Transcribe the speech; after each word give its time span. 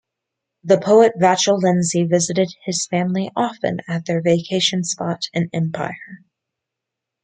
The 0.63 0.79
poet 0.79 1.11
Vachel 1.21 1.59
Lindsay 1.61 2.01
visited 2.05 2.51
his 2.65 2.87
family 2.87 3.29
often 3.35 3.81
at 3.87 4.07
their 4.07 4.19
vacation 4.19 4.83
spot 4.83 5.25
in 5.31 5.47
Empire. 5.53 6.23